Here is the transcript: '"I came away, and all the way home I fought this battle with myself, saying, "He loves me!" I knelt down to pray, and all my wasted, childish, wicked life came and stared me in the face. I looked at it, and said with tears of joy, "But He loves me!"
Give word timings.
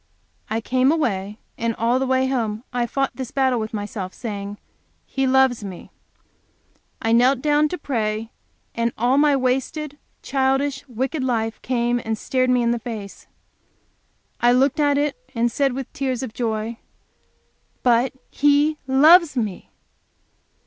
'"I 0.49 0.61
came 0.61 0.91
away, 0.91 1.37
and 1.59 1.75
all 1.75 1.99
the 1.99 2.07
way 2.07 2.25
home 2.25 2.63
I 2.73 2.87
fought 2.87 3.11
this 3.13 3.29
battle 3.29 3.59
with 3.59 3.71
myself, 3.71 4.15
saying, 4.15 4.57
"He 5.05 5.27
loves 5.27 5.63
me!" 5.63 5.91
I 6.99 7.11
knelt 7.11 7.39
down 7.43 7.67
to 7.69 7.77
pray, 7.77 8.31
and 8.73 8.91
all 8.97 9.19
my 9.19 9.35
wasted, 9.35 9.99
childish, 10.23 10.83
wicked 10.87 11.23
life 11.23 11.61
came 11.61 12.01
and 12.03 12.17
stared 12.17 12.49
me 12.49 12.63
in 12.63 12.71
the 12.71 12.79
face. 12.79 13.27
I 14.39 14.53
looked 14.53 14.79
at 14.79 14.97
it, 14.97 15.15
and 15.35 15.51
said 15.51 15.73
with 15.73 15.93
tears 15.93 16.23
of 16.23 16.33
joy, 16.33 16.79
"But 17.83 18.11
He 18.31 18.79
loves 18.87 19.37
me!" 19.37 19.69